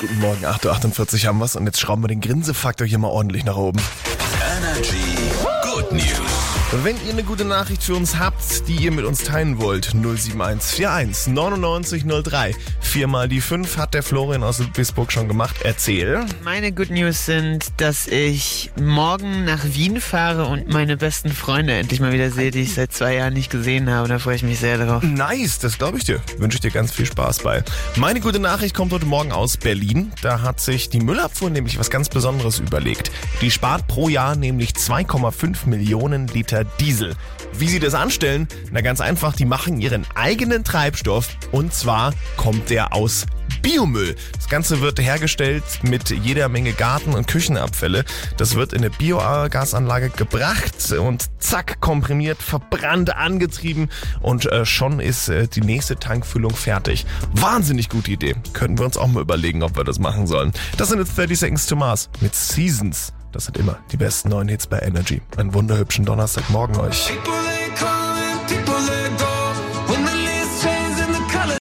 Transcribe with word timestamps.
Guten 0.00 0.20
Morgen, 0.20 0.44
8.48 0.44 1.22
Uhr 1.22 1.28
haben 1.28 1.38
wir's 1.38 1.54
und 1.54 1.66
jetzt 1.66 1.78
schrauben 1.80 2.02
wir 2.02 2.08
den 2.08 2.20
Grinsefaktor 2.20 2.86
hier 2.86 2.98
mal 2.98 3.08
ordentlich 3.08 3.44
nach 3.44 3.56
oben. 3.56 3.80
Energy 4.58 5.16
Good 5.62 5.92
News. 5.92 6.55
Wenn 6.72 6.96
ihr 7.06 7.12
eine 7.12 7.22
gute 7.22 7.44
Nachricht 7.44 7.84
für 7.84 7.94
uns 7.94 8.18
habt, 8.18 8.66
die 8.66 8.74
ihr 8.74 8.90
mit 8.90 9.04
uns 9.04 9.22
teilen 9.22 9.60
wollt, 9.60 9.92
07141 9.92 11.32
9903. 11.32 12.56
Viermal 12.80 13.28
die 13.28 13.40
5 13.40 13.76
hat 13.76 13.94
der 13.94 14.02
Florian 14.02 14.42
aus 14.42 14.58
Ludwigsburg 14.58 15.12
schon 15.12 15.28
gemacht. 15.28 15.58
Erzähl. 15.62 16.26
Meine 16.42 16.72
Good 16.72 16.90
News 16.90 17.24
sind, 17.24 17.68
dass 17.76 18.08
ich 18.08 18.72
morgen 18.80 19.44
nach 19.44 19.64
Wien 19.64 20.00
fahre 20.00 20.46
und 20.46 20.68
meine 20.68 20.96
besten 20.96 21.30
Freunde 21.30 21.74
endlich 21.74 22.00
mal 22.00 22.12
wieder 22.12 22.32
sehe, 22.32 22.50
die 22.50 22.62
ich 22.62 22.74
seit 22.74 22.92
zwei 22.92 23.14
Jahren 23.14 23.34
nicht 23.34 23.50
gesehen 23.50 23.88
habe. 23.88 24.08
Da 24.08 24.18
freue 24.18 24.34
ich 24.34 24.42
mich 24.42 24.58
sehr 24.58 24.84
drauf. 24.84 25.04
Nice, 25.04 25.60
das 25.60 25.78
glaube 25.78 25.98
ich 25.98 26.04
dir. 26.04 26.20
Wünsche 26.38 26.56
ich 26.56 26.62
dir 26.62 26.72
ganz 26.72 26.90
viel 26.90 27.06
Spaß 27.06 27.44
bei. 27.44 27.62
Meine 27.94 28.20
gute 28.20 28.40
Nachricht 28.40 28.74
kommt 28.74 28.92
heute 28.92 29.06
Morgen 29.06 29.30
aus 29.30 29.56
Berlin. 29.56 30.12
Da 30.20 30.42
hat 30.42 30.58
sich 30.60 30.88
die 30.88 31.00
Müllabfuhr 31.00 31.50
nämlich 31.50 31.78
was 31.78 31.90
ganz 31.90 32.08
Besonderes 32.08 32.58
überlegt. 32.58 33.12
Die 33.40 33.52
spart 33.52 33.86
pro 33.86 34.08
Jahr 34.08 34.34
nämlich 34.34 34.72
2,5 34.72 35.68
Millionen 35.68 36.26
Liter 36.26 36.55
Diesel. 36.64 37.14
Wie 37.52 37.68
sie 37.68 37.80
das 37.80 37.94
anstellen? 37.94 38.48
Na 38.70 38.80
ganz 38.80 39.00
einfach, 39.00 39.34
die 39.34 39.44
machen 39.44 39.80
ihren 39.80 40.06
eigenen 40.14 40.64
Treibstoff 40.64 41.28
und 41.52 41.72
zwar 41.72 42.12
kommt 42.36 42.70
der 42.70 42.92
aus 42.92 43.26
Biomüll. 43.62 44.14
Das 44.34 44.48
Ganze 44.48 44.80
wird 44.80 45.00
hergestellt 45.00 45.64
mit 45.82 46.10
jeder 46.10 46.48
Menge 46.48 46.72
Garten- 46.72 47.14
und 47.14 47.26
Küchenabfälle. 47.26 48.04
Das 48.36 48.54
wird 48.54 48.72
in 48.72 48.78
eine 48.80 48.90
Biogasanlage 48.90 50.10
gebracht 50.10 50.92
und 50.92 51.24
zack, 51.40 51.80
komprimiert, 51.80 52.40
verbrannt, 52.42 53.16
angetrieben 53.16 53.88
und 54.20 54.46
äh, 54.46 54.64
schon 54.64 55.00
ist 55.00 55.28
äh, 55.28 55.48
die 55.48 55.62
nächste 55.62 55.96
Tankfüllung 55.96 56.54
fertig. 56.54 57.06
Wahnsinnig 57.32 57.88
gute 57.88 58.12
Idee. 58.12 58.36
Könnten 58.52 58.78
wir 58.78 58.84
uns 58.84 58.96
auch 58.96 59.08
mal 59.08 59.22
überlegen, 59.22 59.62
ob 59.62 59.76
wir 59.76 59.84
das 59.84 59.98
machen 59.98 60.26
sollen. 60.26 60.52
Das 60.76 60.88
sind 60.88 60.98
jetzt 60.98 61.16
30 61.16 61.38
Seconds 61.38 61.66
to 61.66 61.76
Mars 61.76 62.08
mit 62.20 62.34
Seasons. 62.34 63.12
Das 63.36 63.44
sind 63.44 63.58
immer 63.58 63.76
die 63.92 63.98
besten 63.98 64.30
neuen 64.30 64.48
Hits 64.48 64.66
bei 64.66 64.78
Energy. 64.78 65.20
Einen 65.36 65.52
wunderhübschen 65.52 66.06
Donnerstagmorgen 66.06 66.76
euch. 66.76 67.12